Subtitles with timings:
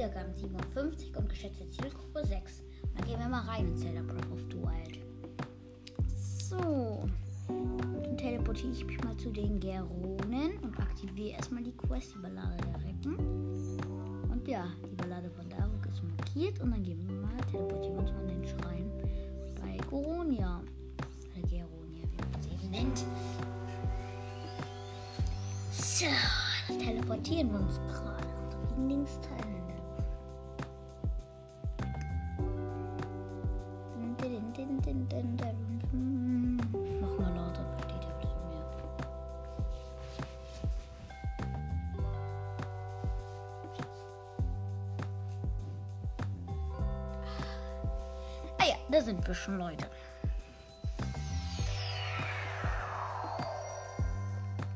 [0.00, 2.62] Wiedergaben 57 und geschätzte Zielgruppe 6.
[2.96, 4.98] Dann gehen wir mal rein in Zelda Breath of the Wild.
[6.16, 7.06] So.
[7.46, 12.56] Dann teleportiere ich mich mal zu den Geronen und aktiviere erstmal die Quest, die Ballade
[12.64, 13.14] der Recken.
[14.30, 18.10] Und ja, die Ballade von Daruk ist markiert und dann gehen wir mal, teleportieren uns
[18.10, 18.90] mal in den Schrein
[19.60, 20.62] bei Goronia.
[21.36, 23.04] Oder Geronia, wie man das eben nennt.
[25.72, 26.06] So,
[26.68, 27.78] dann teleportieren wir uns
[49.40, 49.86] schon, Leute.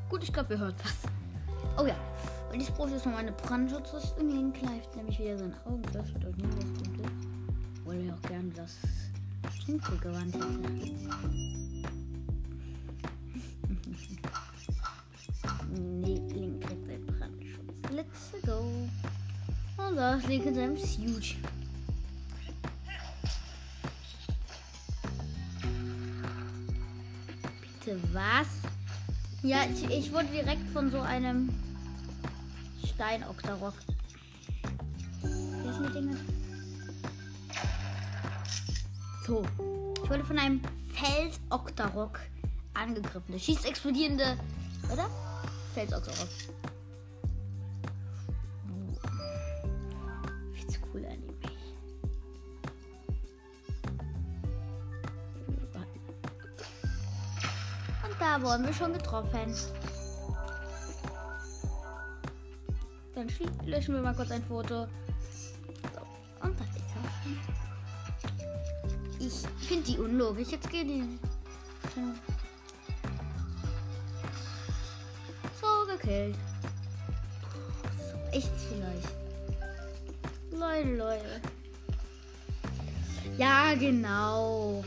[0.09, 0.95] Gut, ich glaube, ihr hört was.
[1.77, 1.95] Oh ja,
[2.49, 5.83] weil ich brauche jetzt noch meine Brandschutzrüstung hinkleift, nämlich wieder sein Augen.
[5.93, 7.11] Das wird euch nie was Gutes.
[7.83, 8.77] Wollte ich auch gerne das
[9.53, 10.47] Stinke gewandt hätte.
[15.79, 17.91] nee, Link kriegt einen Brandschutz.
[17.91, 18.65] Let's go.
[19.77, 20.75] Und da ist Link in seinem
[29.73, 31.49] ich, ich wurde direkt von so einem
[32.85, 33.73] Stein-Oktarok.
[35.21, 36.17] Wer ist mit Dinge?
[39.25, 39.43] So.
[40.03, 40.61] Ich wurde von einem
[40.93, 42.19] Fels-Oktarok
[42.73, 43.31] angegriffen.
[43.31, 44.37] Der schießt explodierende.
[44.91, 45.09] Oder?
[45.73, 46.29] Fels-Oktarok.
[58.25, 59.53] Da wurden wir schon getroffen.
[63.13, 63.27] Dann
[63.65, 64.87] löschen wir mal kurz ein Foto.
[65.93, 66.01] So.
[66.41, 66.91] Und das ist
[69.19, 69.25] er.
[69.25, 70.49] Ich finde die unlogisch.
[70.49, 71.19] Jetzt geht die.
[75.61, 76.35] So gekillt.
[77.99, 79.15] So, echt vielleicht.
[80.51, 81.41] Leute, Leute.
[83.37, 84.83] Ja, genau.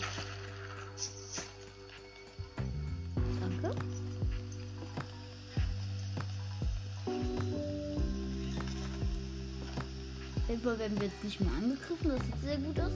[10.88, 12.08] Werden wir jetzt nicht mehr angegriffen.
[12.08, 12.92] Das sieht sehr gut aus.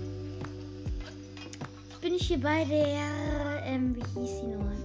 [1.90, 4.76] Jetzt bin ich hier bei der, ähm, wie hieß sie nochmal?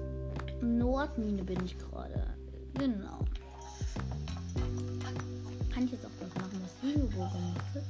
[0.61, 2.27] Nordmine bin ich gerade.
[2.73, 3.19] Genau.
[5.73, 7.83] Kann ich jetzt auch das machen, was Hugo gemacht hat?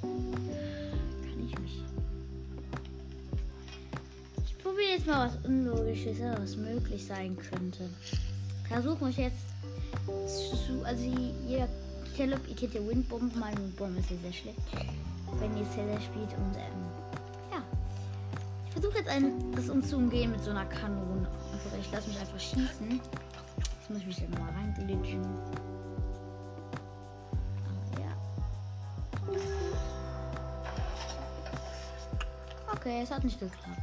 [0.00, 1.82] Kann ich mich.
[4.46, 7.90] Ich probiere jetzt mal was Unlogisches, was möglich sein könnte.
[8.68, 9.44] Versuchen wir jetzt
[10.06, 11.04] zu, also
[11.46, 11.68] jeder
[12.14, 14.60] Stelle, ihr kennt ja Windbomb, mein Windbomb ist ja sehr schlecht,
[15.40, 16.86] wenn ihr Zelda spielt und ähm,
[17.50, 17.60] ja.
[18.66, 21.28] Ich versuche jetzt ein, das umzugehen mit so einer Kanone.
[21.52, 23.00] Also ich lasse mich einfach schießen.
[23.80, 25.24] Jetzt muss ich mich dann mal reinglitschen.
[27.66, 28.12] Aber ja.
[32.72, 33.80] Okay, es hat nicht geklappt.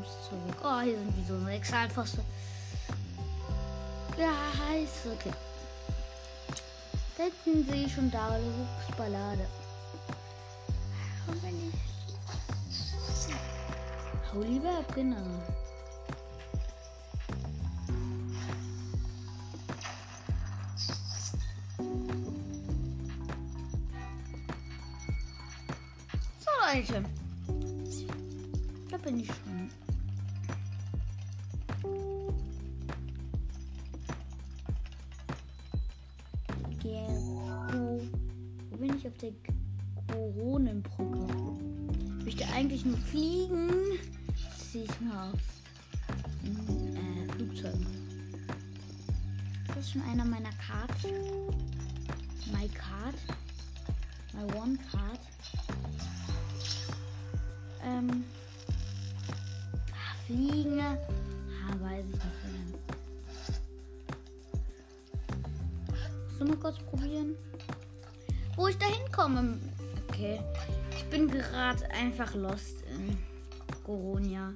[0.00, 0.08] Ich.
[0.62, 2.22] Oh, hier sind wie so eine Exalpfosten.
[4.16, 4.30] Ja,
[4.70, 5.08] heiß.
[5.12, 5.32] Okay.
[7.44, 8.38] Sehe ich schon da
[8.96, 9.46] Ballade.
[14.32, 15.16] Hau lieber ab, genau.
[26.38, 27.04] So, Leute.
[28.90, 29.89] Da bin ich schon.
[49.90, 51.04] Ist schon einer meiner Cards.
[52.52, 53.14] My Card.
[54.32, 55.20] My One Card.
[57.84, 58.24] Ähm.
[59.92, 60.80] ah, Fliegen.
[60.80, 60.96] Ah,
[61.80, 62.78] weiß ich nicht.
[66.38, 67.34] Du mal kurz probieren?
[68.56, 69.58] Wo ich da hinkomme.
[70.08, 70.40] Okay.
[70.96, 73.18] Ich bin gerade einfach lost in
[73.84, 74.52] Goronia.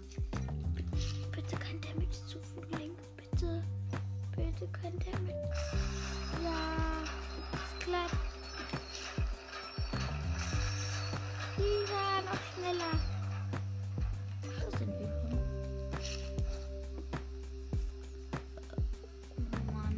[1.32, 2.98] Bitte kein Damage zufügen, Link.
[3.16, 3.62] Bitte.
[4.54, 5.34] Bitte kein Damage.
[6.44, 7.02] Ja.
[7.52, 8.14] Es klappt.
[11.58, 12.94] Ja, noch schneller.
[14.42, 15.10] Wo sind wir?
[19.40, 19.96] Oh Mann.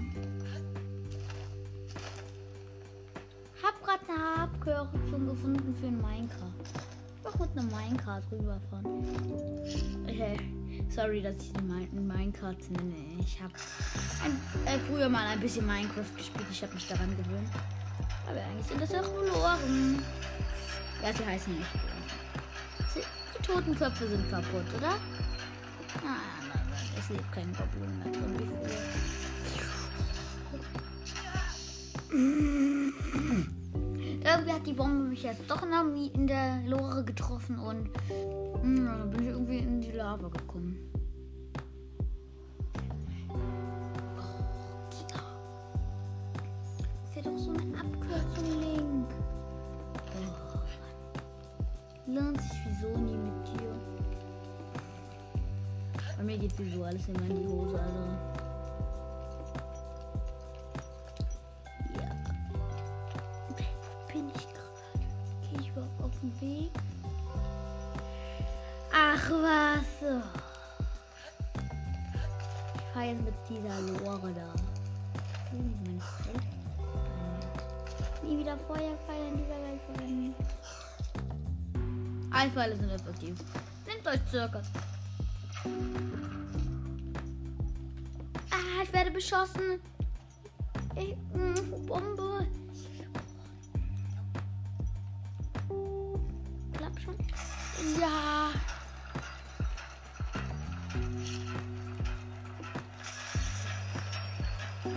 [3.63, 3.75] Hab
[4.43, 6.67] Abkürzung gefunden für ein Minecraft.
[7.25, 9.05] Doch mit einem Minecart rüberfahren.
[10.05, 10.56] Okay.
[10.89, 13.21] Sorry, dass ich den Min Minecart nenne.
[13.21, 13.53] Ich habe
[14.65, 16.47] äh, früher mal ein bisschen Minecraft gespielt.
[16.51, 17.51] Ich habe mich daran gewöhnt.
[18.27, 20.03] Aber eigentlich sind das auch nur Loren.
[21.03, 21.69] Ja, sie heißen nicht.
[22.95, 24.93] Die Totenköpfe sind kaputt, oder?
[26.03, 28.47] Ah, nein, nein, es lebt kein Goblin mehr drin wie
[33.03, 33.56] früher.
[34.27, 35.63] Irgendwie hat die Bombe mich jetzt doch
[36.09, 40.91] in der Lore getroffen und mh, hm, dann bin ich irgendwie in die Lava gekommen.
[47.27, 49.09] Doch so eine Abkürzung, Link.
[50.15, 50.59] Oh,
[52.39, 53.73] sich wieso nie mit dir.
[56.17, 58.36] Bei mir geht sowieso alles immer in die Hose, also.
[69.27, 69.83] Ach was.
[72.77, 74.55] Ich fahre jetzt mit dieser Lore da.
[76.23, 76.43] Feld.
[78.23, 80.35] Nie wieder Feuerpfeile in dieser Welt verwenden.
[82.31, 83.35] Eifeile sind effektiv.
[83.87, 84.63] Nehmt euch circa.
[88.51, 89.81] Ah, ich werde beschossen.
[90.95, 92.47] Ich, mh, mm, Bombe.
[98.01, 98.51] Ja.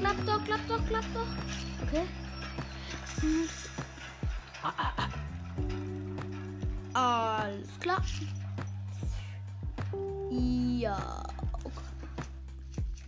[0.09, 1.27] Klappt doch, klappt doch, klappt doch.
[1.87, 2.07] Okay.
[6.93, 8.01] Alles klar.
[10.31, 11.23] Ja.
[11.63, 11.73] Okay.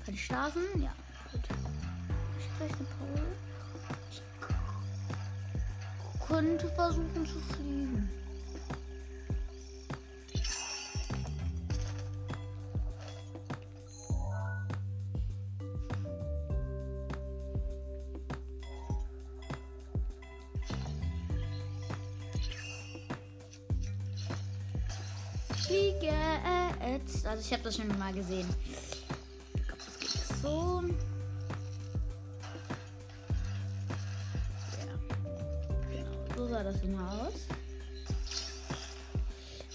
[0.05, 0.61] Kann ich schlafen?
[0.75, 0.93] Ja.
[1.31, 1.41] Gut.
[2.39, 3.25] Ich gleich eine Pause.
[6.13, 8.09] Ich könnte versuchen zu fliegen.
[25.71, 27.25] Jetzt.
[27.25, 28.47] Also ich habe das schon mal gesehen.
[29.67, 30.83] Das geht so.
[34.79, 34.95] Ja.
[35.91, 37.33] Genau, so sah das immer aus.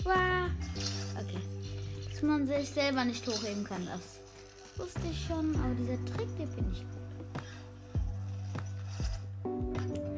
[0.05, 0.51] Wow.
[1.15, 1.41] Okay.
[2.11, 4.21] Dass man sich selber nicht hochheben kann, das
[4.79, 5.55] wusste ich schon.
[5.57, 6.93] Aber dieser Trick, der finde ich gut.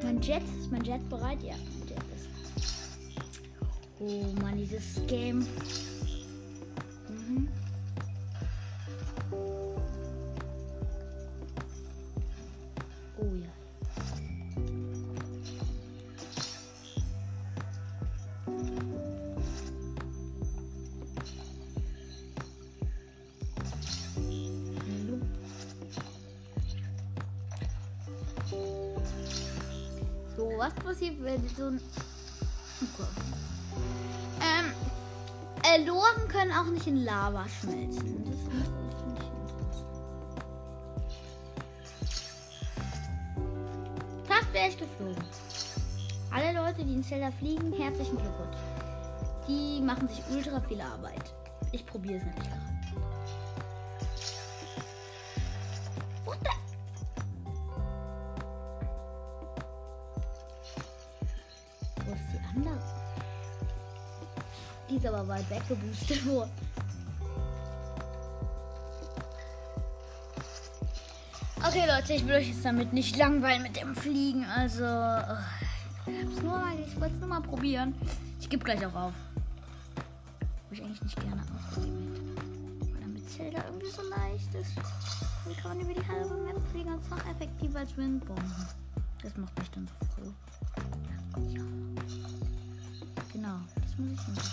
[0.02, 1.42] Mein Jet, ist mein Jet bereit?
[1.42, 1.54] Ja.
[4.00, 5.44] Oh man, dieses Game.
[30.58, 31.97] was passiert, wenn so ein.
[36.78, 38.24] Nicht in Lava schmelzen.
[38.24, 39.94] Das finde ich interessant.
[44.24, 45.24] Fast wäre ich geflogen.
[46.30, 48.56] Alle Leute, die in Zelda fliegen, herzlichen Glückwunsch.
[49.48, 51.34] Die machen sich ultra viel Arbeit.
[51.72, 52.48] Ich probiere es nicht.
[64.98, 66.50] ist aber weit weggeboostet worden.
[72.08, 74.46] Leute, ich will euch jetzt damit nicht langweilen mit dem Fliegen.
[74.46, 75.36] Also, oh,
[76.06, 77.94] ich nur ich wollte es nur mal probieren.
[78.40, 79.12] Ich gebe gleich auch auf.
[80.68, 83.00] Wo ich eigentlich nicht gerne aufgeben hätte.
[83.02, 84.74] Damit Zelda irgendwie so leicht ist.
[85.44, 86.90] Dann kann man über die halbe Map fliegen.
[86.90, 88.54] Das ist noch effektiver als Windbomben.
[89.22, 90.32] Das macht mich dann so froh.
[91.52, 91.62] Ja.
[93.34, 94.52] Genau, das muss ich nicht.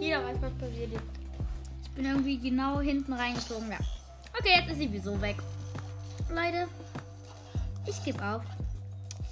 [0.00, 1.02] Jeder weiß, was passiert ist.
[1.82, 3.70] Ich bin irgendwie genau hinten reingezogen.
[3.70, 3.78] Ja.
[4.38, 5.36] Okay, jetzt ist sie wieso weg.
[6.30, 6.68] Leute,
[7.86, 8.42] ich gebe auf.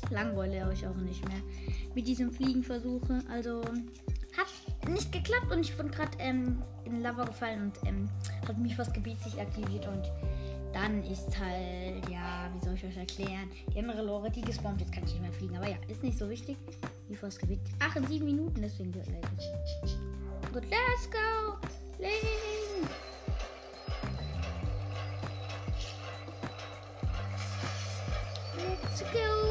[0.02, 1.40] Ich langweile euch auch nicht mehr
[1.94, 3.20] mit diesem Fliegenversuche.
[3.30, 4.48] Also hat
[4.88, 8.10] nicht geklappt und ich bin gerade ähm, in Lava gefallen und ähm,
[8.46, 10.02] hat mich was Gebiet sich aktiviert und
[10.74, 13.48] dann ist halt, ja, wie soll ich euch erklären?
[13.72, 15.56] Die andere Lore, die gespawnt, jetzt kann ich nicht mehr fliegen.
[15.56, 16.56] Aber ja, ist nicht so wichtig.
[17.08, 17.62] Wie vor es gewinnt.
[17.78, 19.06] Ach, in sieben Minuten, deswegen wird
[20.52, 21.56] Gut, let's go.
[21.98, 22.90] Link.
[28.56, 29.44] Let's go.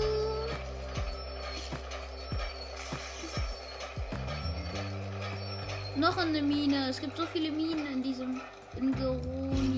[5.95, 6.89] Noch eine Mine.
[6.89, 8.41] Es gibt so viele Minen in diesem
[8.77, 9.72] in Geronio.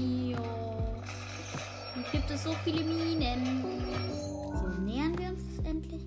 [2.16, 3.62] Gibt es so viele Minen.
[4.54, 6.02] So nähern wir uns das endlich.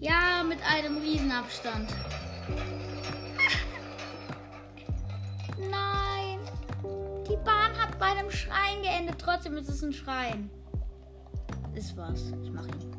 [0.00, 1.88] Ja, mit einem Riesenabstand.
[5.56, 6.40] Nein.
[7.28, 9.20] Die Bahn hat bei einem Schrein geendet.
[9.20, 10.50] Trotzdem ist es ein Schrein.
[11.76, 12.32] Ist was.
[12.42, 12.90] Ich mache ihn.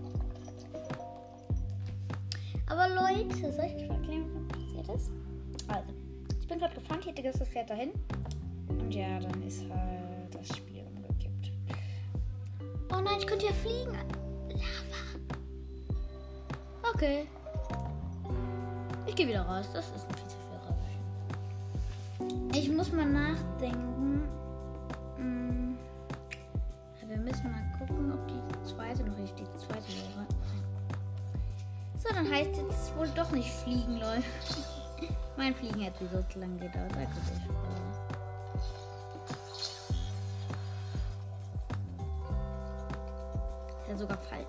[2.68, 5.12] Aber Leute, soll ich euch erklären, was passiert ist?
[5.68, 5.94] Also,
[6.40, 7.92] ich bin gerade gefahren, ich hätte das Pferd dahin.
[8.70, 9.66] Und ja, dann ist
[13.02, 13.98] Oh nein, ich könnte ja fliegen.
[14.50, 15.02] Lava.
[16.94, 17.28] Okay.
[19.08, 19.68] Ich gehe wieder raus.
[19.74, 22.56] Das ist ein viel zu viel Rausch.
[22.56, 24.22] Ich muss mal nachdenken.
[25.18, 25.78] Hm.
[27.08, 30.28] Wir müssen mal gucken, ob die zweite noch richtig zweite wäre.
[31.98, 34.24] So, dann heißt jetzt wohl doch nicht fliegen, Leute.
[35.38, 36.92] mein Fliegen hätte so lange gedauert.
[36.92, 37.61] Ich
[44.02, 44.41] sogar falsch.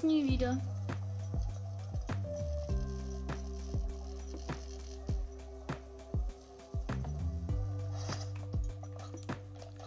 [0.00, 0.58] Versuch's nie wieder.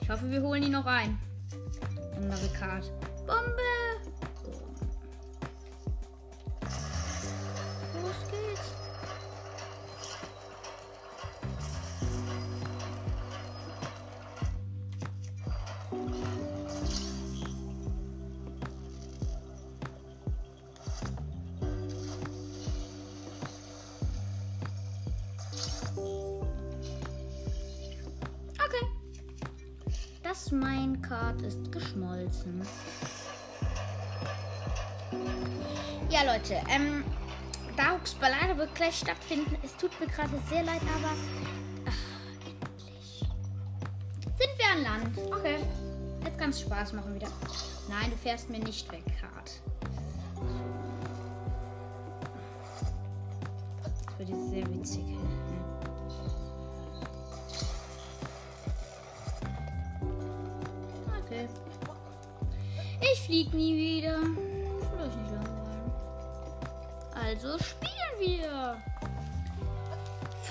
[0.02, 1.18] Ich hoffe, wir holen ihn noch ein.
[2.16, 2.92] Andere Karte.
[3.26, 3.73] Bombe!
[31.34, 32.62] Minecart ist geschmolzen.
[36.10, 37.04] Ja, Leute, ähm,
[37.76, 39.56] Darks Ballade wird gleich stattfinden.
[39.64, 41.14] Es tut mir gerade sehr leid, aber.
[41.88, 43.20] Ach, endlich.
[44.38, 45.18] Sind wir an Land?
[45.18, 45.58] Okay.
[46.24, 47.28] Jetzt kann es Spaß machen wieder.
[47.90, 49.52] Nein, du fährst mir nicht weg, Kart.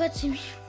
[0.02, 0.61] 40 Minuten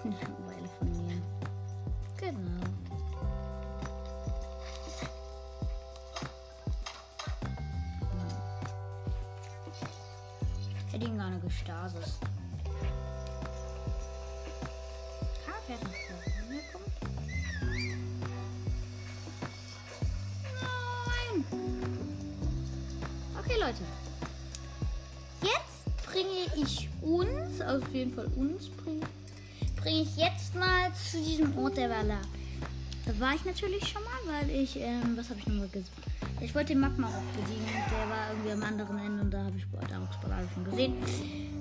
[33.06, 35.92] Da war ich natürlich schon mal, weil ich, ähm, was habe ich nochmal gesagt?
[36.40, 37.66] Ich wollte den Magma auch besiegen.
[37.66, 40.94] Der war irgendwie am anderen Ende und da habe ich Darks Ballade schon gesehen.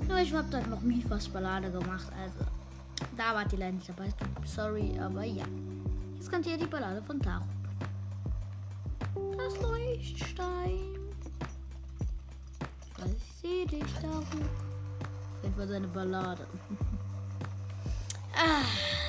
[0.06, 2.06] Nur ich habe dann noch Mifas Ballade gemacht.
[2.20, 2.50] Also,
[3.16, 4.08] da war die leider nicht dabei.
[4.44, 5.44] Sorry, aber ja.
[6.14, 7.44] Jetzt kommt hier die Ballade von Taro.
[9.36, 10.78] Das Leuchtstein.
[13.04, 14.22] Ich sehe dich, Taro.
[15.42, 16.46] Das war seine Ballade.
[18.36, 19.01] ah.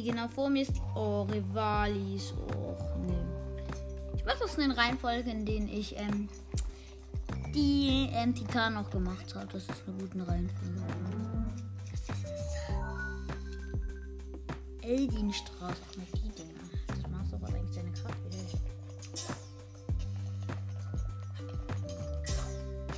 [0.00, 0.72] Die genau vor mir ist.
[0.94, 2.32] Oh, Rivalis.
[2.54, 2.76] Oh,
[3.06, 3.14] nee.
[4.16, 6.28] Ich weiß aus den Reihenfolge, in denen ich ähm,
[7.54, 9.46] die ähm, Titan noch gemacht habe.
[9.52, 10.74] Das ist eine gute Reihenfolge.
[11.92, 12.16] Ist das?
[14.82, 15.76] Eldinstraße.
[15.90, 16.60] Ach, mal die Dinger.
[16.86, 18.38] Das machst du aber eigentlich Karte wieder.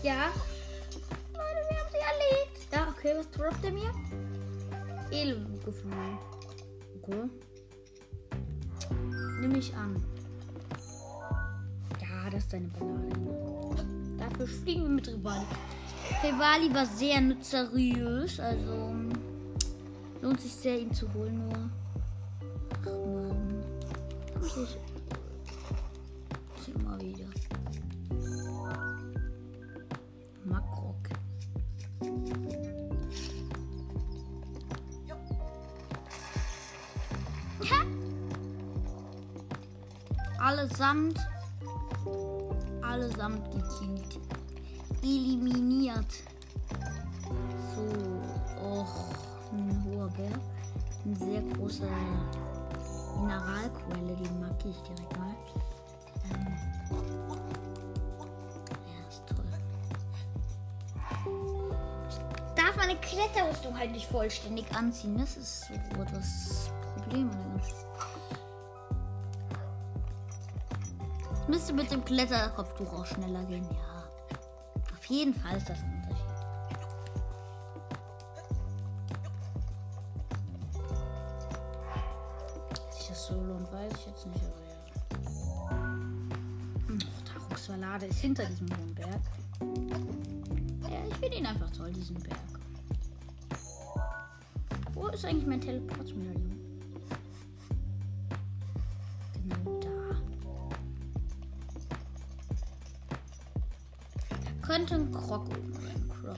[0.03, 0.33] Ja.
[1.33, 2.73] Leute, wir haben sie erlegt.
[2.73, 3.93] Ja, okay, was droppt er mir?
[5.11, 6.32] Edelgeflügel.
[7.03, 7.29] Okay.
[9.41, 10.01] Nimm ich an.
[12.01, 13.85] Ja, das ist deine Ballade.
[14.19, 15.45] Dafür fliegen wir mit Rivali.
[16.23, 18.95] Rivali war sehr nutzeriös, also
[20.21, 21.71] lohnt sich sehr, ihn zu holen, nur.
[22.75, 23.65] Ach man.
[26.57, 27.27] Ich, immer wieder.
[30.45, 30.82] Makrok.
[40.53, 41.19] Allesamt.
[42.83, 44.21] Allesamt gekillt.
[45.03, 46.13] Eliminiert.
[47.75, 48.63] So.
[48.63, 49.15] Och,
[49.51, 50.41] ein hoher Berg.
[51.07, 51.85] Eine sehr große
[53.19, 55.35] Mineralquelle, die mag ich direkt mal.
[56.31, 56.47] Ähm,
[58.87, 59.47] ja, ist toll.
[62.11, 65.17] Ich darf meine Kletterrüstung halt nicht vollständig anziehen.
[65.17, 67.31] Das ist so das Problem.
[67.31, 67.75] eigentlich.
[71.53, 74.05] Müsste mit dem Kletterkopftuch auch schneller gehen, ja.
[74.91, 76.27] Auf jeden Fall ist das ein Unterschied.
[82.91, 85.81] Sich das so lohnt, weiß ich jetzt nicht, aber ja.
[86.87, 89.21] Hm, Oh, Taruxvalade ist hinter diesem hohen Berg.
[90.91, 92.39] Ja, ich finde ihn einfach toll, diesen Berg.
[94.95, 96.62] Wo ist eigentlich mein Teleportmedaillon?
[104.87, 106.09] Könnte ein Krog oben sein.
[106.09, 106.37] Krog.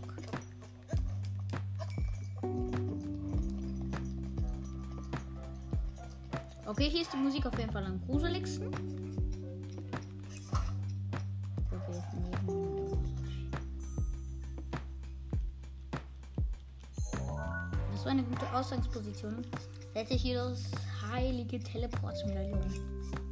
[6.67, 8.71] Okay, hier ist die Musik auf jeden Fall am gruseligsten.
[17.93, 19.47] Das war eine gute Ausgangsposition.
[19.95, 20.71] Hätte ich hier das
[21.11, 23.24] heilige Teleportmedaillon.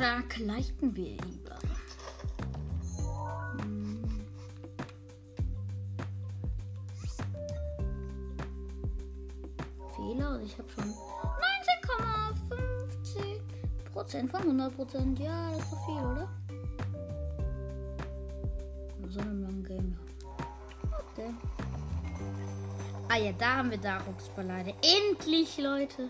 [0.00, 1.58] Oder gleiten wir lieber.
[3.60, 4.02] Hm.
[9.94, 13.40] Fehler, also ich habe schon 19,50
[13.92, 15.18] Prozent von 100 Prozent.
[15.18, 16.30] Ja, das ist doch viel, oder?
[19.10, 19.98] So einem langen Game.
[21.12, 21.34] Okay.
[23.10, 24.72] Ah ja, da haben wir Darux Ballade.
[24.80, 26.08] Endlich, Leute.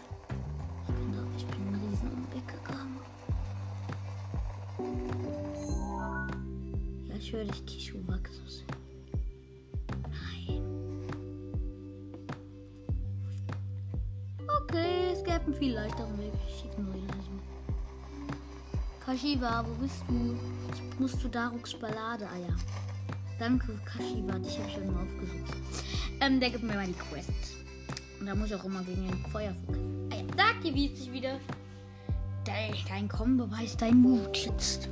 [7.31, 8.64] Ja, ich höre dich, Kishu-Waxus.
[10.03, 10.62] Nein.
[14.62, 16.33] Okay, es gäbe einen viel leichteren Weg.
[16.49, 17.16] Ich ignoriere das.
[19.05, 20.37] Kashiwa, wo bist du?
[20.75, 22.55] Ich muss zu Daruks Ballade, ah ja.
[23.38, 25.85] Danke, Kashiwa, dich habe ich schon mal aufgesucht.
[26.21, 27.31] Ähm, der gibt mir mal die Quest.
[28.19, 29.77] Und da muss ich auch immer gegen den Feuerfug.
[30.11, 31.38] Ah ja, da aktiviert sich wieder.
[32.45, 34.88] Dein, dein Kommenbeweis, dein Mut jetzt.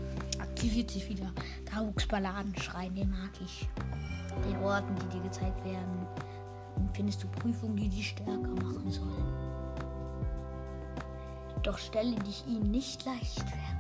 [0.59, 1.31] Aktiviert sich wieder.
[1.73, 3.69] Daruks Balladenschrein, den mag ich.
[4.45, 6.05] Den Orten, die dir gezeigt werden.
[6.75, 9.35] Und findest du Prüfungen, die dich stärker machen sollen.
[11.63, 13.78] Doch stelle dich ihnen nicht leicht werden.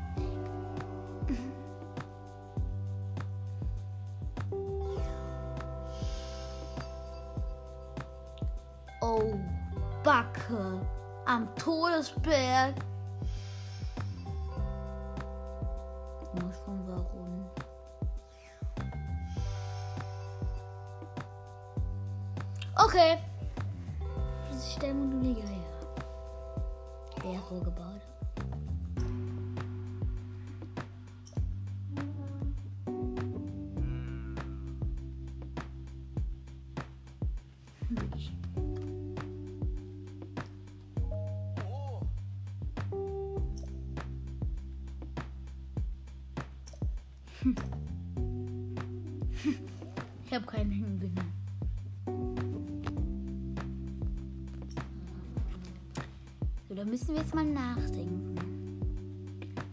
[57.08, 58.34] Müssen wir jetzt mal nachdenken.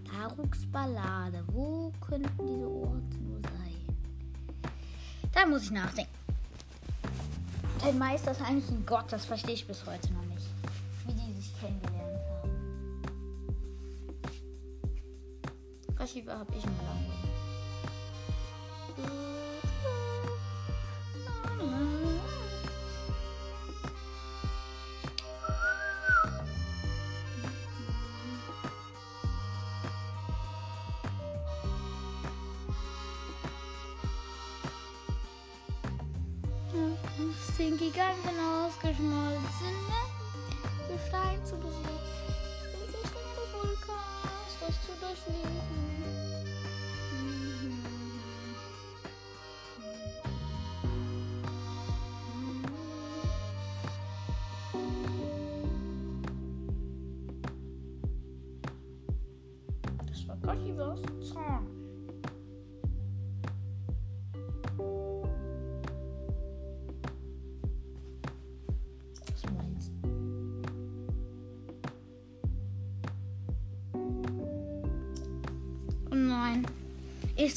[0.09, 1.43] Taruks Ballade.
[1.47, 3.75] Wo könnten diese Orte nur sein?
[5.33, 6.11] Da muss ich nachdenken.
[7.83, 10.47] Der Meister ist eigentlich ein Gott, das verstehe ich bis heute noch nicht.
[11.05, 12.51] Wie die sich kennengelernt haben.
[15.95, 17.24] Kashiwa habe ich im Land.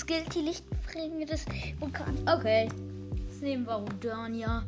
[0.09, 1.45] Gilt die Lichtbringe des
[1.79, 2.19] Vulkans.
[2.23, 2.69] Okay.
[3.29, 4.65] Das nehmen wir Rodania.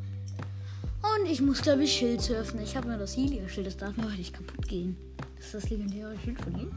[1.03, 2.61] Und ich muss, glaube ich, Schild surfen.
[2.62, 3.66] Ich habe mir das Helia-Schild.
[3.66, 4.98] Das darf mir heute nicht kaputt gehen.
[5.37, 6.70] Das ist das legendäre Schild von ihm.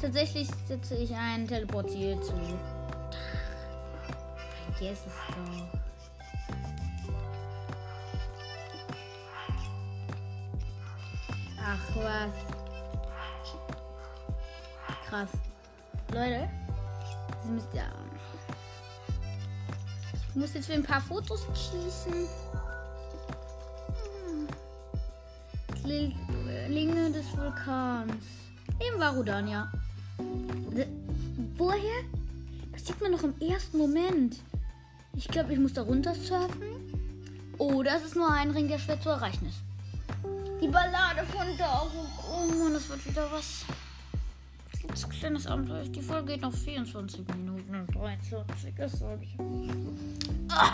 [0.00, 2.32] Tatsächlich setze ich ein Teleportier zu.
[4.78, 5.79] Vergiss es doch.
[11.72, 12.32] Ach was.
[15.08, 15.28] Krass.
[16.12, 16.48] Leute,
[17.44, 17.84] Sie müsst ja.
[20.30, 22.28] Ich muss jetzt für ein paar Fotos schießen.
[24.24, 24.48] Hm.
[25.84, 26.14] Kli-
[26.68, 28.14] Linge des Vulkans.
[28.80, 29.70] Eben Varudania.
[30.18, 30.86] D-
[31.56, 32.02] Woher?
[32.72, 34.36] Das sieht man noch im ersten Moment.
[35.16, 36.62] Ich glaube, ich muss da runter surfen.
[37.58, 39.58] Oder es ist nur ein Ring, der schwer zu erreichen ist.
[40.70, 42.08] Ballade von Daruk.
[42.30, 43.64] Oh Mann, das wird wieder was.
[44.88, 45.84] Das kleines Abenteuer.
[45.84, 48.74] Die Folge geht noch 24 Minuten und 23.
[48.76, 49.36] Das sage ich.
[50.50, 50.72] Ah.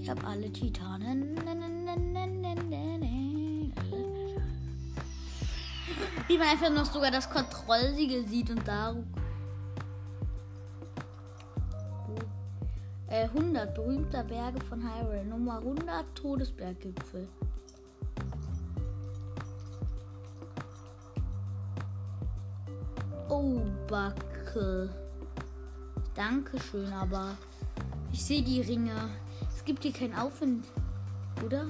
[0.00, 1.36] Ich habe alle Titanen.
[6.26, 9.04] Wie man einfach noch sogar das Kontrollsiegel sieht und Daruk.
[13.34, 15.24] 100 berühmter Berge von Hyrule.
[15.24, 17.28] Nummer 100 Todesberggipfel.
[23.28, 24.88] Oh, Backe.
[26.14, 27.36] Dankeschön, aber
[28.12, 29.10] ich sehe die Ringe.
[29.54, 30.64] Es gibt hier keinen Aufwind,
[31.44, 31.66] oder?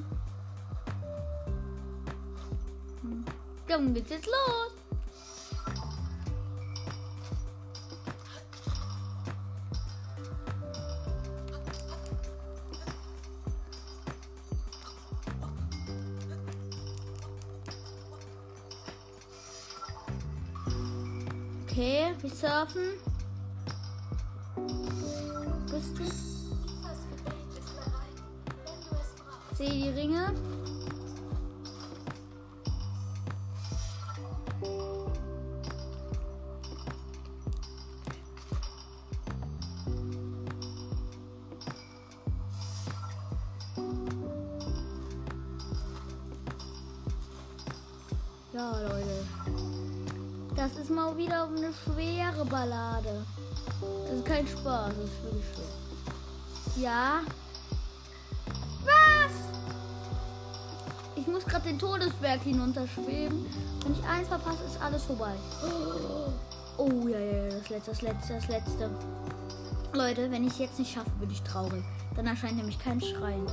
[3.03, 3.25] Hm.
[3.66, 4.78] Dann geht's jetzt los.
[22.38, 22.92] Surfen.
[25.72, 26.05] Bist du?
[29.57, 30.33] Sehe die Ringe.
[48.53, 48.98] Ja, Leute.
[50.68, 53.24] Das ist mal wieder eine schwere Ballade.
[54.04, 56.83] Das ist kein Spaß, das ist wirklich schwer.
[56.83, 57.20] Ja.
[58.85, 59.33] Was?
[61.16, 63.46] Ich muss gerade den Todesberg hinunterschweben.
[63.83, 65.33] Wenn ich eins verpasse, ist alles vorbei.
[66.76, 68.90] Oh ja, ja, das letzte, das letzte, das letzte.
[69.94, 71.83] Leute, wenn ich es jetzt nicht schaffe, bin ich traurig.
[72.14, 73.46] Dann erscheint nämlich kein Schrein.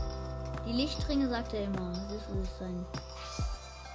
[0.67, 1.91] Die Lichtringe sagt er immer.
[2.09, 2.85] Das ist sein.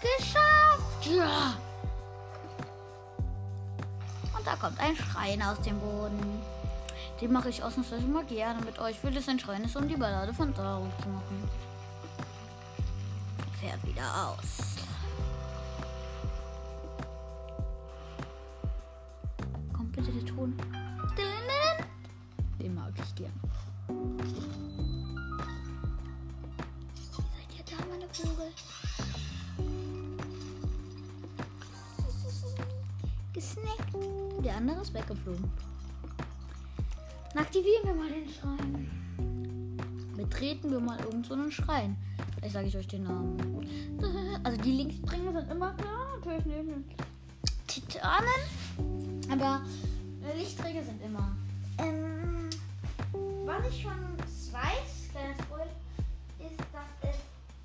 [0.00, 1.06] Geschafft!
[1.06, 1.52] Ja!
[4.50, 6.42] Da kommt ein Schrein aus dem Boden.
[7.20, 9.94] Den mache ich ausnahmsweise mal gerne mit euch, weil es ein Schrein ist, um die
[9.94, 11.48] Ballade von Daruk zu machen.
[13.60, 14.80] Fährt wieder aus.
[40.60, 41.96] Betreten wir mal irgend so einen Schrein.
[42.36, 43.66] Vielleicht sage ich euch den Namen.
[44.42, 46.06] Also die Linksbringer sind immer klar.
[46.18, 46.66] Natürlich nicht
[47.66, 48.26] Titanen.
[49.30, 49.62] Aber
[50.36, 51.36] Lichtträger sind immer.
[51.78, 52.48] Ähm,
[53.44, 53.92] was ich schon
[54.52, 55.66] weiß, kleiner Spoiler,
[56.38, 57.16] ist, dass es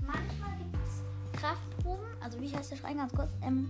[0.01, 2.05] manchmal gibt es Kraftproben.
[2.21, 3.31] Also wie heißt der Schrein ganz kurz?
[3.41, 3.69] Ähm,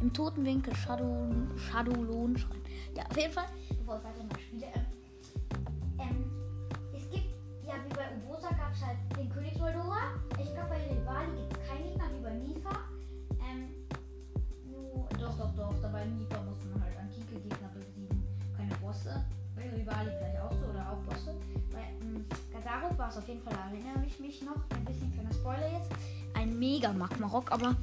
[0.00, 2.60] Im toten Winkel Shadow, Shadow Lohn Schrein.
[2.94, 3.48] Ja, auf jeden Fall.
[3.68, 4.66] Bevor ich weiter mal spiele.
[5.98, 6.41] Ähm, ähm,
[8.84, 10.14] halt den König Moldora.
[10.38, 12.76] Ich glaube bei Rivali gibt es keinen Gegner wie bei Mifa.
[13.48, 13.68] Ähm,
[14.70, 15.74] nur, doch, doch, doch.
[15.80, 18.22] Dabei Mifa muss man halt antike Gegner besiegen.
[18.56, 19.24] Keine Bosse.
[19.54, 21.34] Bei Rivali vielleicht auch so oder auch Bosse.
[21.72, 24.56] Bei ähm, Gazarov war es auf jeden Fall, da erinnere ich mich noch.
[24.70, 25.90] Ein bisschen kleiner Spoiler jetzt.
[26.34, 27.76] Ein mega Magmarok, aber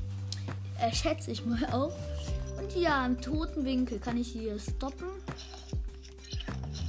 [0.79, 1.93] äh, schätze ich mal auch.
[2.57, 5.07] Und ja, im toten Winkel kann ich hier stoppen.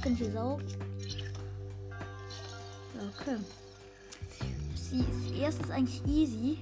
[0.01, 0.63] Kann ich hier saugen?
[3.19, 3.37] Okay.
[4.91, 6.57] Sie ist erstes eigentlich easy.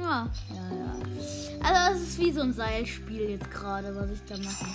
[0.00, 0.96] Ja, ja, ja.
[1.60, 4.66] Also das ist wie so ein Seilspiel jetzt gerade, was ich da mache.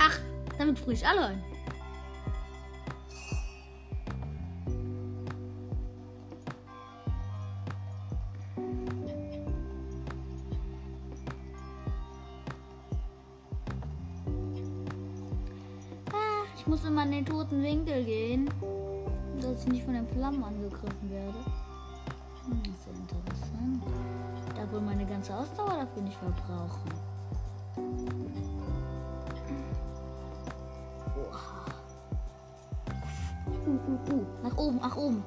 [0.00, 0.18] Ach,
[0.58, 1.42] damit friere ich alle ein.
[17.48, 18.50] Toten Winkel gehen,
[19.40, 21.38] dass ich nicht von den Flammen angegriffen werde.
[22.44, 23.82] Hm, ist ja interessant.
[24.54, 26.90] Da wohl meine ganze Ausdauer dafür nicht verbrauchen.
[33.66, 34.26] Uh, uh, uh.
[34.42, 35.22] Nach oben, nach oben.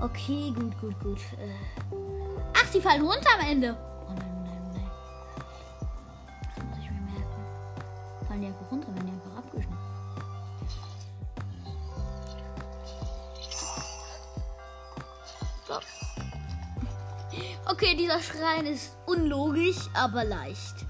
[0.00, 1.18] Okay, gut, gut, gut.
[1.38, 1.96] Äh.
[2.54, 3.76] Ach, sie fallen runter am Ende.
[18.08, 20.86] Dieser Schrein ist unlogisch, aber leicht.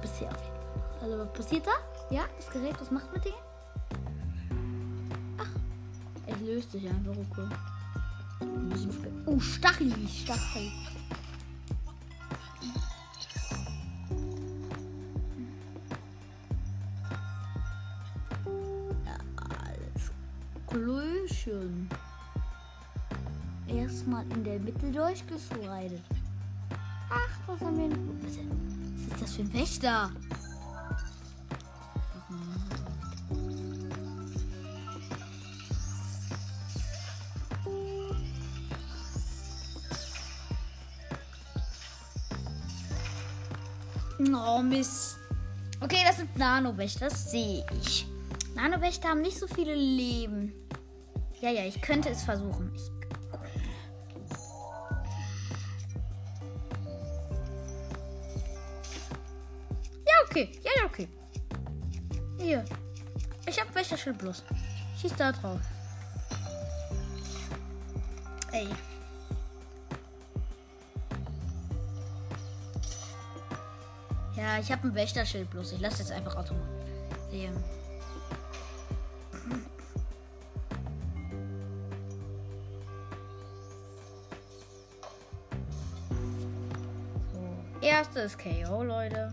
[0.00, 1.02] Bisher auf jeden Fall.
[1.02, 1.72] Also, was passiert da?
[2.14, 3.32] Ja, das Gerät, was macht mit dem?
[5.38, 5.48] Ach,
[6.28, 7.48] es löst sich einfach, okay.
[8.40, 9.12] Ein bisschen spät.
[9.26, 10.70] Oh, Stachel, Stachel.
[19.04, 20.12] Ja, alles
[24.02, 24.12] Klöchen.
[24.12, 26.00] Erstmal in der Mitte durchgeslidet.
[27.10, 28.20] Ach, was haben wir denn?
[28.22, 30.10] Was ist das für ein Wächter?
[44.34, 45.18] Oh, Mist.
[45.80, 48.06] Okay, das sind Nanowächter, das sehe ich.
[48.54, 50.52] Nanowächter haben nicht so viele Leben.
[51.40, 52.72] Ja, ja, ich könnte es versuchen.
[52.74, 52.91] Ich
[64.02, 64.42] Wächterschild bloß.
[65.00, 65.60] Schieß da drauf.
[68.50, 68.68] Ey.
[74.36, 75.72] Ja, ich habe ein Wächterschild bloß.
[75.72, 76.66] Ich lasse jetzt einfach automatisch
[77.30, 77.54] sehen.
[87.32, 87.86] So.
[87.86, 89.32] Erstes KO, Leute.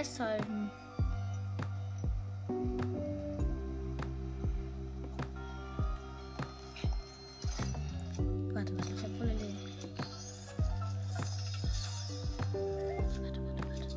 [0.00, 0.70] Festhalten.
[8.54, 9.58] Warte, warte, ich hab volle Leben.
[12.96, 13.96] Warte, warte, warte.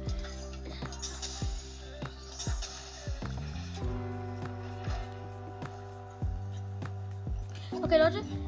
[7.82, 8.43] Okay, Leute.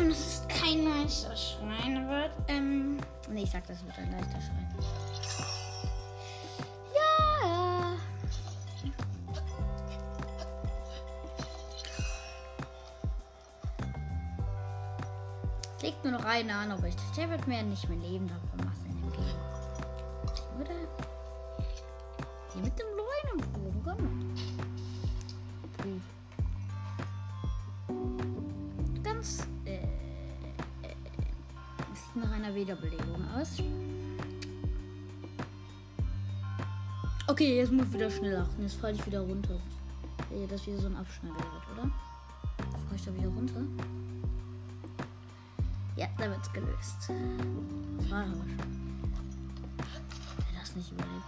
[0.00, 2.30] Schon, dass es kein leichter Schrein wird.
[2.48, 2.98] Ähm,
[3.30, 4.68] nee, ich sagte, es wird ein leichter Schrein.
[6.94, 7.96] Ja, ja.
[15.76, 16.98] Es liegt nur noch ein Nanowicht.
[17.16, 18.59] Der wird mir nicht mehr leben, davon
[37.70, 38.62] jetzt muss ich wieder schnell achten.
[38.62, 39.54] Jetzt falle ich wieder runter.
[40.32, 41.90] Äh, Das wieder so ein Abschneider wird, oder?
[42.58, 43.60] Fahre ich da wieder runter?
[45.96, 46.96] Ja, da wird's gelöst.
[47.98, 48.58] Das war aber schon.
[50.36, 51.24] Wer das nicht überlebt.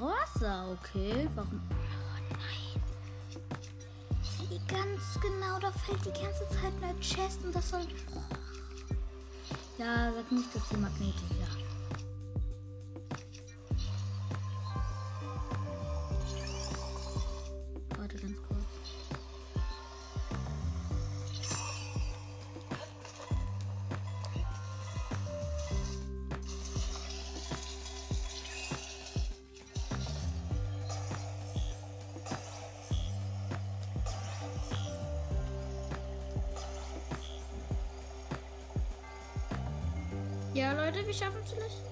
[0.00, 1.28] Wasser, okay.
[1.36, 1.60] Warum?
[5.02, 7.86] Ganz genau, da fällt die ganze Zeit eine Chest und das soll.
[9.78, 11.21] Ja, sag nicht, dass die magnetisch
[40.62, 41.91] Ja, Leute, wir schaffen es vielleicht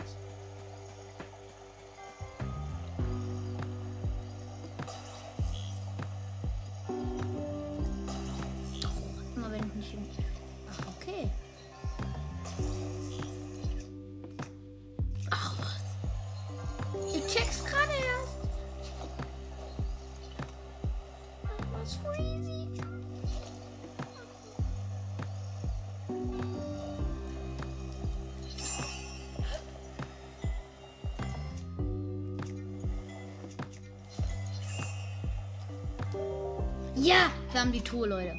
[37.61, 38.35] wir haben die Tour, Leute.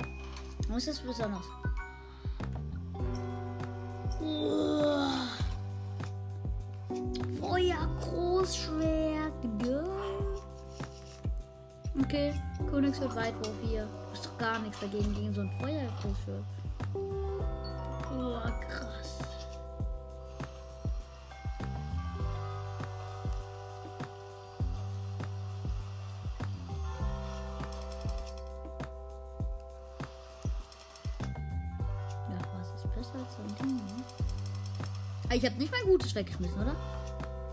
[0.68, 1.46] Was ist besonders?
[7.40, 9.32] Feuer Großschwert.
[9.60, 9.84] Geil.
[12.02, 12.34] Okay,
[12.68, 13.88] Königswert Weitwurf hier.
[14.12, 16.44] Ist doch gar nichts dagegen gegen so ein Feuer Großschwert.
[35.34, 36.76] Ich habe nicht mein Gutes weggeschmissen, oder?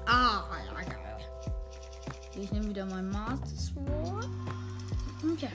[0.07, 2.43] Ah, ja, ja.
[2.43, 4.29] Ich nehme wieder mein Master Sword.
[5.33, 5.51] Okay.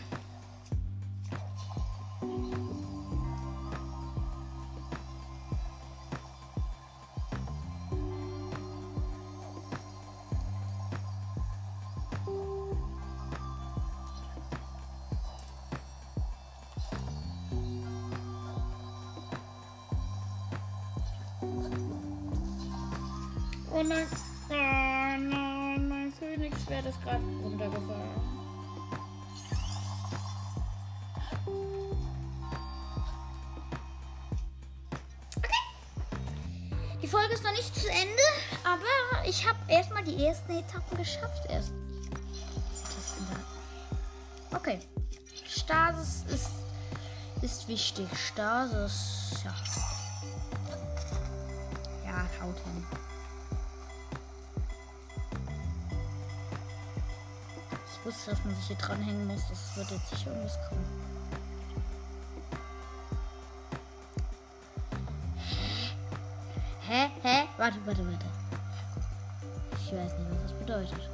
[23.76, 24.06] Oh nein.
[24.50, 28.22] Oh nein, mein Königsschwert ist gerade runtergefallen.
[37.02, 38.24] Die Folge ist noch nicht zu Ende,
[38.64, 41.72] aber ich habe erstmal die ersten Etappen geschafft erst.
[44.54, 44.80] Okay.
[45.48, 46.52] Stasis ist,
[47.42, 48.08] ist wichtig.
[48.16, 49.54] Stasis, ja.
[52.06, 53.03] Ja, haut hin.
[58.26, 59.42] Dass man sich hier dranhängen muss.
[59.50, 60.86] Das wird jetzt sicher irgendwas kommen.
[66.88, 67.10] Hä?
[67.22, 67.48] Hä?
[67.58, 68.26] Warte, warte, warte.
[69.78, 71.13] Ich weiß nicht, was das bedeutet.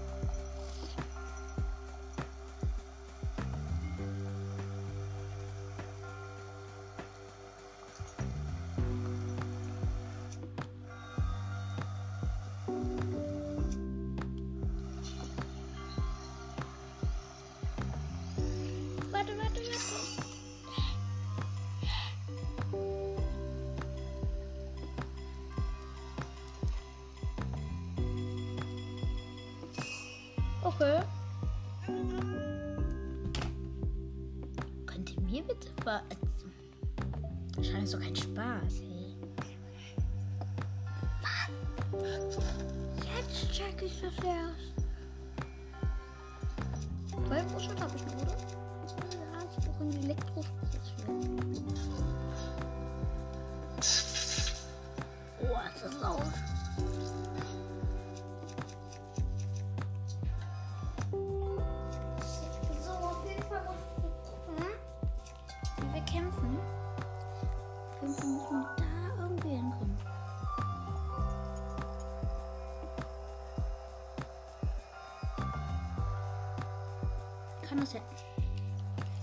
[77.79, 78.01] Woanders her.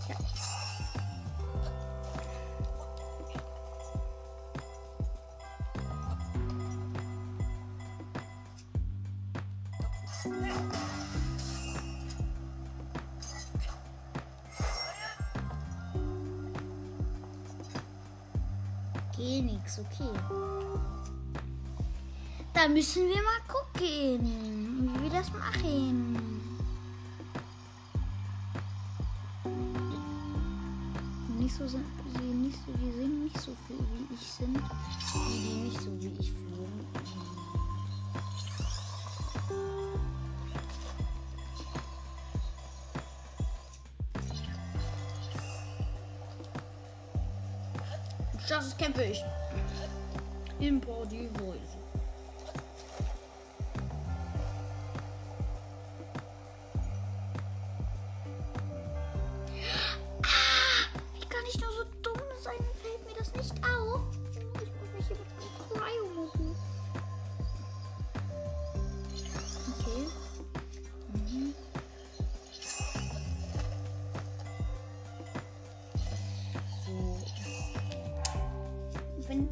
[0.08, 0.16] Ja.
[19.16, 20.10] Geh nix, okay.
[22.52, 24.20] Da müssen wir mal gucken,
[24.94, 26.25] wie wir das machen.
[48.56, 49.02] Das kämpfe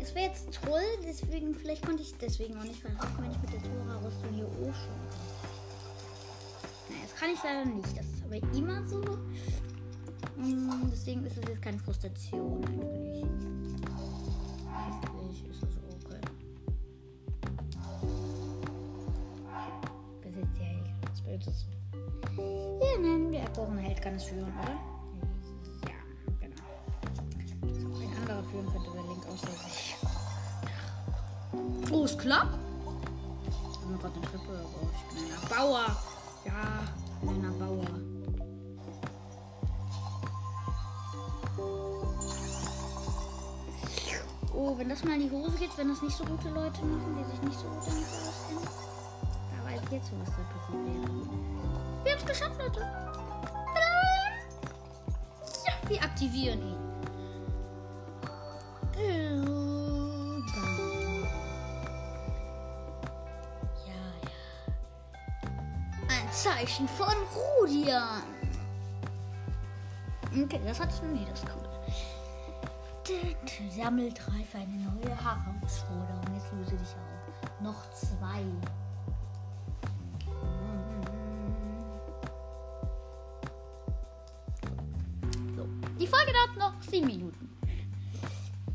[0.05, 3.55] Es wäre jetzt toll, deswegen, vielleicht konnte ich deswegen auch nicht verraten, wenn ich mit
[3.55, 5.24] der Tora-Rüstung hier hochschauen kann.
[6.90, 7.96] Naja, das kann ich leider nicht.
[7.96, 9.00] Das ist aber immer so.
[10.36, 13.24] Mm, Deswegen ist es jetzt keine Frustration eigentlich.
[14.76, 16.20] Eigentlich ist es okay.
[20.20, 20.90] Besitzt ja Held.
[21.11, 21.66] Was bedeutet das?
[22.36, 24.76] Ja, nein, erkorene Held kann es führen, oder?
[25.88, 25.96] Ja,
[26.40, 26.62] genau.
[27.62, 29.03] Was auch ein anderer führen könnte,
[29.43, 29.97] wäre Link außer sich.
[31.93, 32.47] Oh, ist klar.
[33.72, 35.87] Ich habe gerade eine Treppe, aber ich bin ein Bauer.
[36.45, 36.85] Ja,
[37.20, 37.87] ich bin ein Bauer.
[44.57, 47.16] Oh, wenn das mal in die Hose geht, wenn das nicht so gute Leute machen,
[47.18, 48.68] die sich nicht so gut damit auskennen.
[49.51, 51.09] Da weiß ich jetzt, was da passiert wäre.
[52.05, 52.80] Wir haben es geschafft, Leute.
[55.66, 56.84] Ja, wir aktivieren ihn.
[66.45, 68.22] Zeichen von Rudian.
[70.30, 71.64] Okay, das noch nie, das cool.
[73.74, 76.34] Sammelt drei eine neue Herausforderung.
[76.34, 77.62] Jetzt löse dich auf.
[77.62, 78.42] Noch zwei.
[85.57, 85.66] So.
[85.99, 87.57] Die Folge dauert noch sieben Minuten.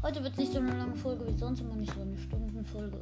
[0.01, 2.99] Heute wird es nicht so eine lange Folge wie sonst, immer nicht so eine Stundenfolge.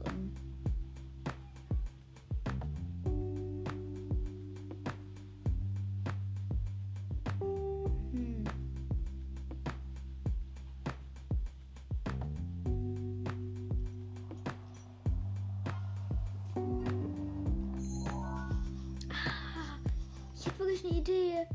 [20.77, 21.47] Ich eine Idee.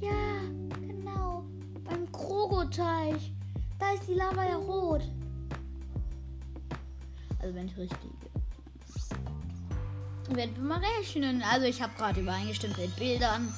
[0.00, 0.40] Ja,
[0.80, 1.44] genau.
[1.82, 3.32] Beim Krogoteich.
[3.78, 5.02] Da ist die Lava ja rot.
[7.40, 7.98] Also wenn ich richtig.
[10.28, 11.42] Werden wir mal rechnen.
[11.42, 13.52] Also ich habe gerade übereingestimmt mit Bildern.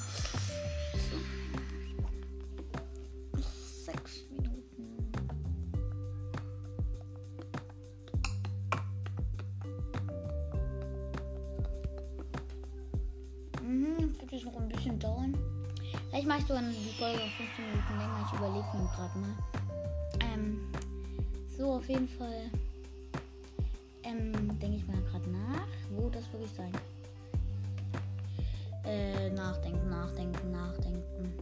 [18.77, 19.35] Mir gerade mal.
[20.19, 20.59] Ähm,
[21.57, 22.49] so, auf jeden Fall.
[24.03, 26.81] Ähm, denke ich mal gerade nach, wo das wirklich sein kann.
[28.85, 31.33] Äh, nachdenken, nachdenken, nachdenken.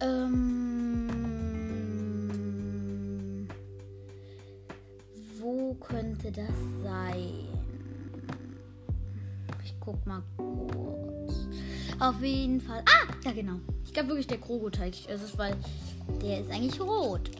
[0.00, 1.10] Ähm,
[5.38, 7.48] wo könnte das sein?
[9.62, 11.48] Ich guck mal kurz.
[11.98, 12.82] Auf jeden Fall.
[12.86, 13.60] Ah, ja genau.
[13.84, 14.94] Ich glaube wirklich der Krogoteig.
[15.08, 15.56] Es ist, weil
[16.22, 17.30] der ist eigentlich rot.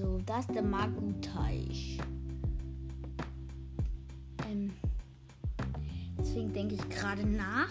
[0.00, 1.98] Also das ist der Magu-Teich.
[4.48, 4.72] Ähm,
[6.18, 7.68] deswegen denke ich gerade nach.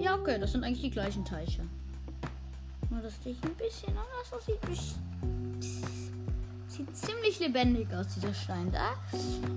[0.00, 1.62] Ja, okay, das sind eigentlich die gleichen Teiche.
[2.90, 4.58] Nur, dass die ein bisschen anders aussieht.
[6.68, 8.94] Sieht ziemlich lebendig aus, dieser Stein da.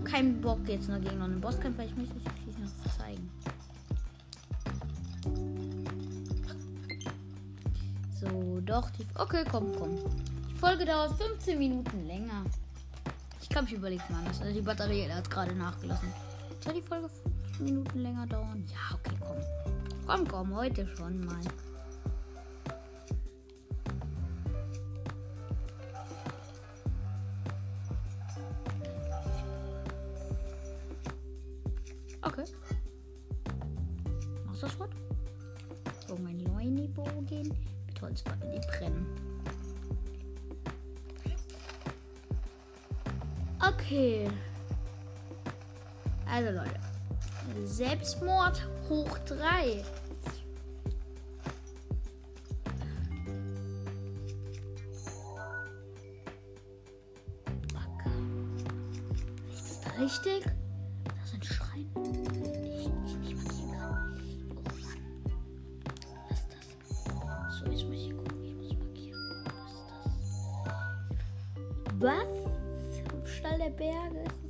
[0.03, 2.36] Kein Bock jetzt noch gegen einen Bosskampf, weil ich möchte euch
[8.97, 9.97] Die, okay, komm, komm.
[10.49, 12.43] Die Folge dauert 15 Minuten länger.
[13.41, 14.41] Ich glaube, ich überlege mal anders.
[14.41, 16.11] Also die Batterie hat gerade nachgelassen.
[16.63, 18.63] Soll die Folge 5 Minuten länger dauern?
[18.67, 19.37] Ja, okay, komm.
[20.05, 21.41] Komm, komm, heute schon mal.
[48.07, 49.83] Selbstmord hoch 3.
[59.53, 60.45] Ist das richtig?
[61.03, 64.17] Das ist ein Schrein, den ich nicht, markieren kann.
[64.55, 65.01] Oh Mann.
[66.29, 67.59] Was ist das?
[67.59, 68.43] So, jetzt muss ich gucken.
[68.45, 69.43] Ich muss markieren.
[69.43, 69.87] Was ist
[70.65, 71.95] das?
[71.99, 72.31] Was?
[73.13, 74.46] Im Stall der Berge ist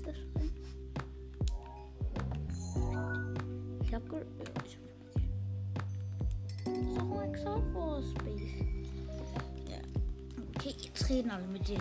[11.10, 11.80] reden alle mit dir.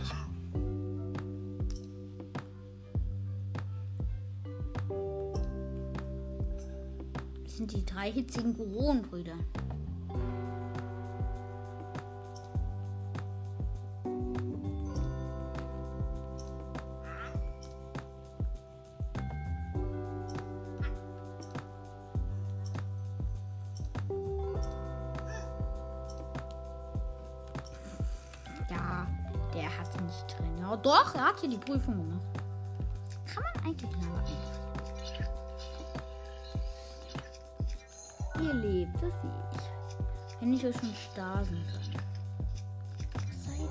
[7.47, 9.39] Sind die drei hitzigen Goron-Brüder.
[31.47, 32.20] Hier die Prüfung gemacht.
[33.26, 35.28] Kann man eigentlich einstellen.
[38.42, 40.40] Ihr lebt, das sehe ich.
[40.40, 41.94] Wenn ich euch schon stasen kann.
[43.14, 43.66] Was seid ihr?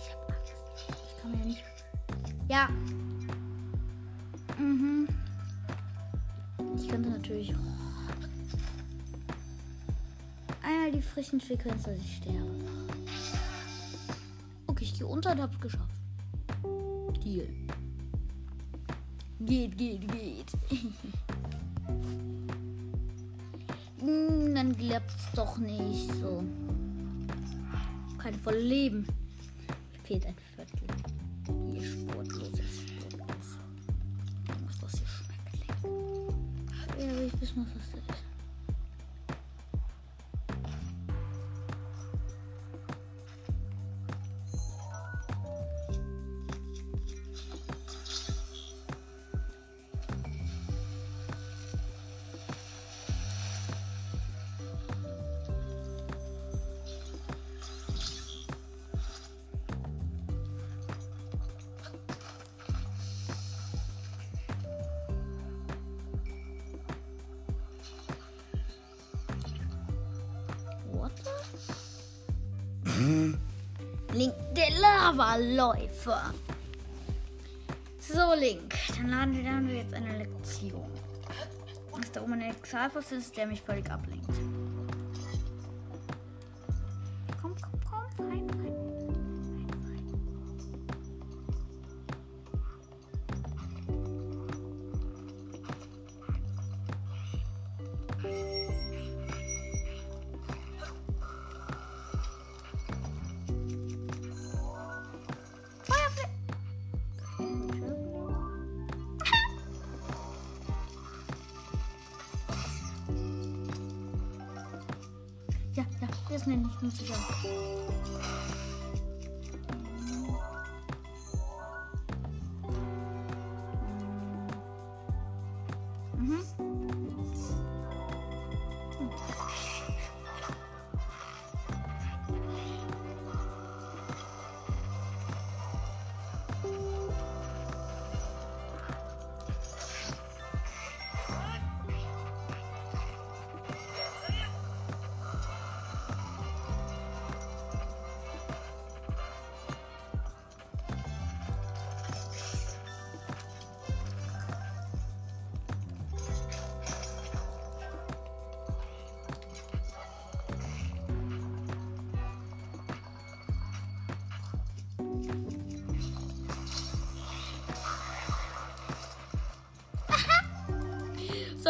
[0.00, 0.54] Ich hab Angst.
[0.88, 1.64] Ich kann mir ja nicht.
[2.48, 2.68] Ja.
[4.58, 5.08] Mhm.
[6.76, 7.54] Ich könnte natürlich.
[10.62, 12.39] Einmal die frischen Frequenz, dass ich sterbe.
[19.80, 20.52] Geht, geht.
[24.00, 26.42] Hm, Dann klappt's doch nicht so.
[28.18, 29.06] Kein voll Leben.
[30.04, 30.34] Fehlt ein
[75.10, 76.34] der Lavaläufer.
[77.98, 80.90] So, Link, dann laden wir, wir jetzt eine Lektion.
[82.00, 84.19] Ist da oben ein Exalfos ist, der mich völlig ablenkt.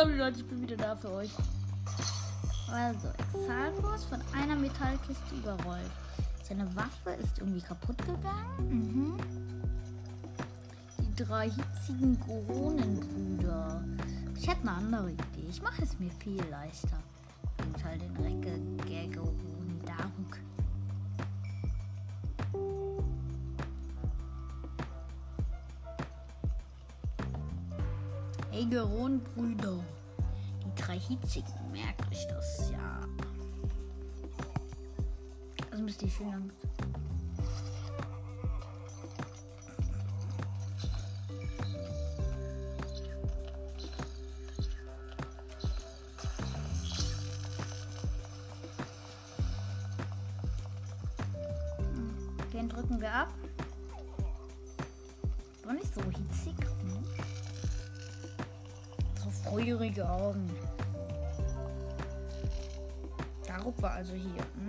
[0.00, 1.30] Sorry Leute, ich bin wieder da für euch.
[2.72, 5.90] Also, Exalfos von einer Metallkiste überrollt.
[6.42, 8.70] Seine Waffe ist irgendwie kaputt gegangen.
[8.70, 9.16] Mhm.
[11.00, 13.84] Die drei hitzigen Goronenbrüder.
[14.38, 15.46] Ich hätte eine andere Idee.
[15.50, 16.96] Ich mache es mir viel leichter.
[17.58, 20.38] Jeden Fall den Recke Gergeron Daruk.
[28.50, 29.78] Hey Geron-Brüder.
[31.10, 33.00] Hitzigen, merkt euch das, ja.
[35.72, 36.50] Also müsst ihr schön lang.
[64.00, 64.59] Also hier.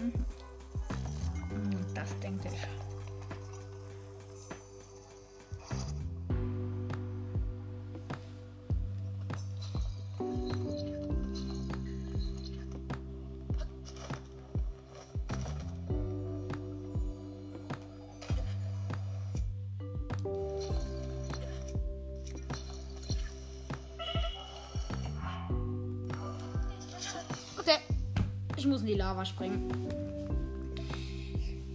[28.61, 29.71] Ich muss in die Lava springen.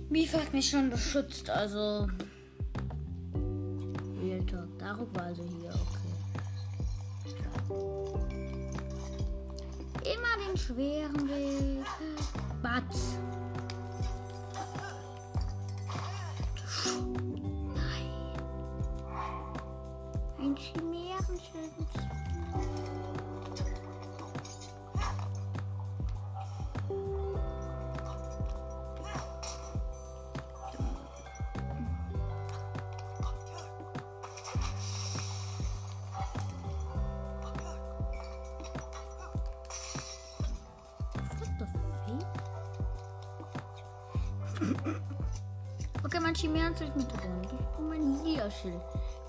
[0.09, 2.07] Mifa hat mich schon beschützt, also.
[4.23, 4.79] Real Talk.
[4.79, 6.07] Daruk war also hier, okay.
[10.05, 11.85] Immer den schweren Weg.
[12.63, 13.19] Batz.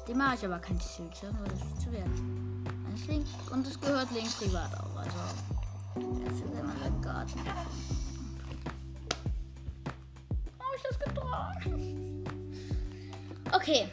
[0.07, 2.07] Dem mache ich aber kein Schild, ja, weil das ist zu wert.
[2.91, 4.95] Das Link und es gehört Link privat auch.
[4.95, 5.17] Also,
[6.23, 7.39] jetzt ist immer der Garten.
[10.59, 12.23] Habe ich das getragen?
[13.51, 13.89] Okay.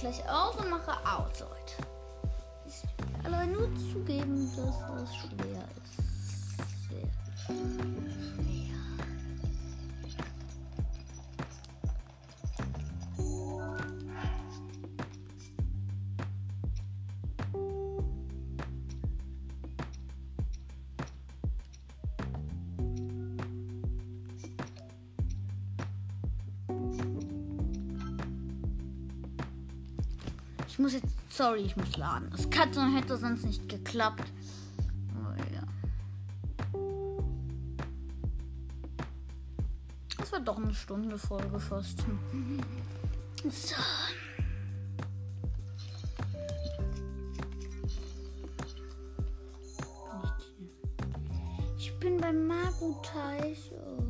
[0.00, 1.48] Gleich auf und mache Outside.
[2.66, 2.82] Ich
[3.24, 4.79] will aber nur zugeben, dass
[30.80, 32.30] muss jetzt, sorry, ich muss laden.
[32.30, 34.24] Das kann, hätte sonst nicht geklappt.
[35.14, 35.62] Oh, ja.
[40.16, 42.04] Das war doch eine Stunde Folge fast.
[43.42, 43.74] So.
[51.78, 53.72] Ich bin beim Magu-Teich.
[53.72, 54.09] Oh.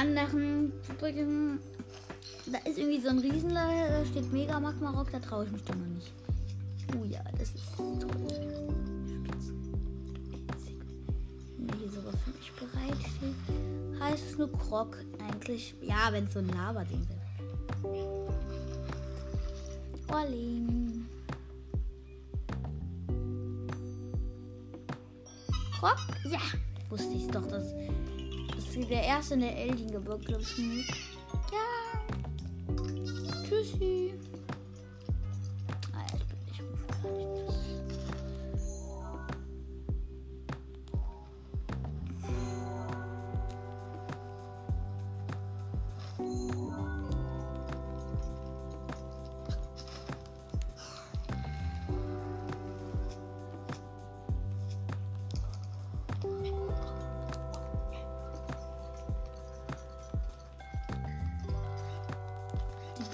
[0.00, 1.26] Anderen Brücke.
[2.46, 5.74] Da ist irgendwie so ein Riesenlager, da steht Mega Magmarok, da traue ich mich doch
[5.74, 6.12] noch nicht.
[6.94, 7.98] Oh ja, das ist toll.
[11.58, 14.96] Wenn hier sowas für mich bereitsteht, heißt es nur Krog
[15.28, 15.74] eigentlich.
[15.82, 17.20] Ja, wenn es so ein Lava-Ding wäre.
[20.10, 21.06] Rolling.
[25.78, 25.98] Krog?
[26.24, 26.40] Ja,
[26.88, 27.72] wusste ich doch, dass
[28.76, 30.44] das der erste in der Elgin-Gebirge, glaube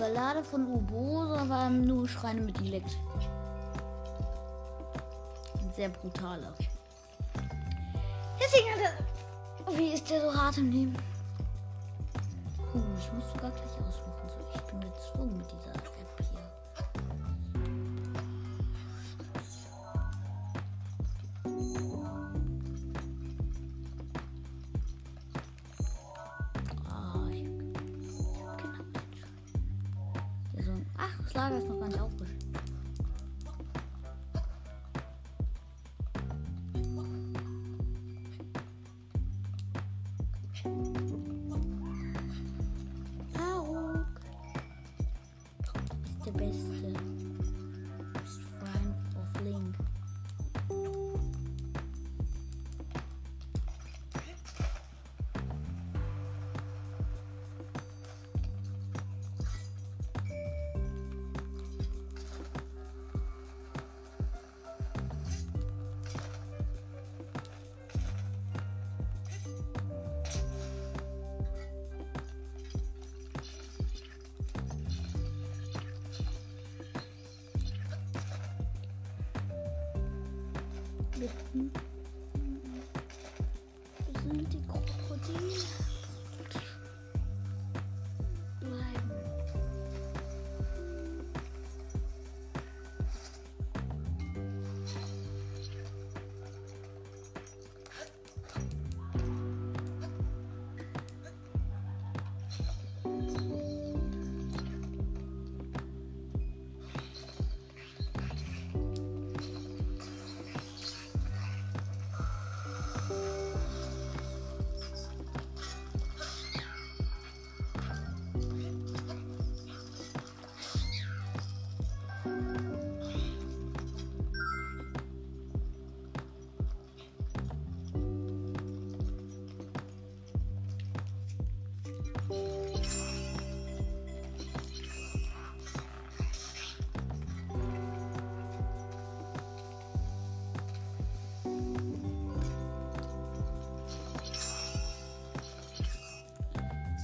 [0.06, 2.56] Ballade von Ubosa war nur Schreine mit.
[2.60, 2.84] Ein
[5.74, 6.52] sehr brutaler.
[8.40, 9.76] Deswegen hat.
[9.76, 10.96] Wie ist der so hart im Leben?
[12.72, 14.28] Uh, ich muss sogar gleich ausmachen.
[14.28, 15.72] So, ich bin gezwungen mit dieser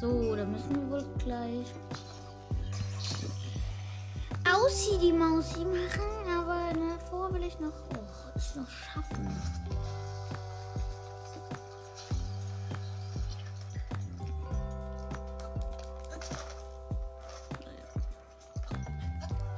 [0.03, 1.73] So, da müssen wir wohl gleich
[4.53, 9.29] Aussieht die Mausi machen, aber davor will ich noch, oh, ich noch schaffen.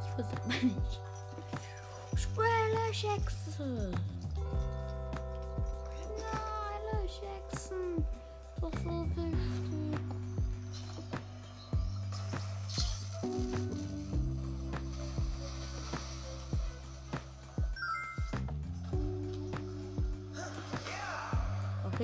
[0.02, 1.00] Ich wusste aber nicht.
[2.18, 4.13] Square Jackson.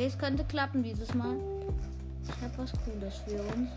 [0.00, 1.36] Okay, es könnte klappen dieses Mal.
[2.24, 3.68] Ich habe was Cooles für uns.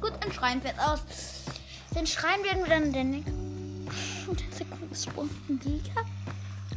[0.00, 1.00] Gut, ein Schrein fährt aus.
[1.92, 3.14] Den Schrein werden wir dann den
[4.28, 4.60] Und das
[5.00, 6.02] ist ein Giga.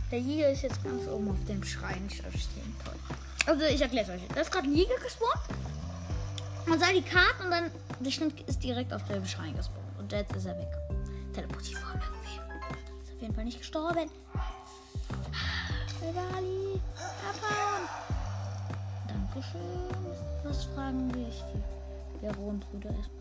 [0.10, 2.76] Der Giga ist jetzt ganz oben auf dem Schrein stehen.
[2.84, 2.96] Toll.
[3.46, 4.28] Also ich erkläre es euch.
[4.34, 5.60] Da ist gerade ein Giga gespawnt.
[6.66, 7.70] Man sah die Karte und dann
[8.00, 9.81] die Schnitt ist direkt auf dem Schrein gespawnt.
[10.12, 10.68] Und jetzt ist er weg.
[11.34, 12.36] Teleportiert vor irgendwie.
[13.02, 14.10] Ist auf jeden Fall nicht gestorben.
[16.02, 16.82] Bali,
[17.30, 17.88] abhauen.
[19.08, 19.62] Dankeschön.
[20.44, 23.21] Was fragen wir ich die Baronbrüder erstmal?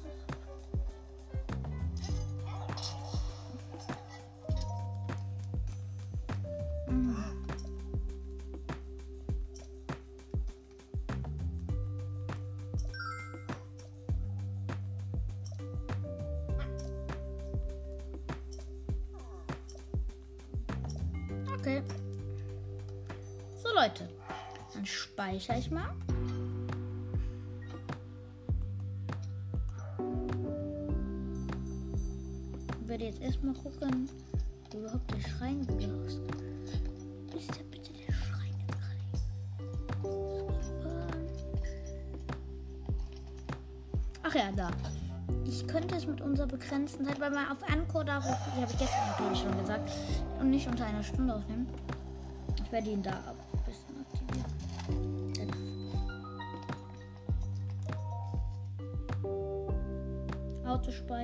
[25.58, 25.90] Ich mal.
[32.82, 34.08] Ich werde jetzt erstmal gucken,
[34.70, 36.20] wo überhaupt der Schrein ist.
[37.36, 39.22] Ist da bitte der Schrein Kreis?
[44.22, 44.70] Ach ja, da.
[45.44, 49.08] Ich könnte es mit unserer begrenzten Zeit, weil man auf Anchor darf, ich, habe gestern
[49.08, 49.90] natürlich schon gesagt,
[50.40, 51.66] und nicht unter einer Stunde aufnehmen.
[52.64, 53.29] Ich werde ihn da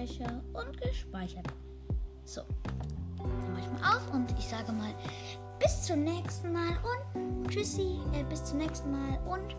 [0.06, 1.46] Autospeicher und gespeichert.
[2.24, 2.42] So.
[3.18, 4.94] Dann mache ich mal aus und ich sage mal
[5.58, 9.56] bis zum nächsten Mal und tschüssi, äh, bis zum nächsten Mal und.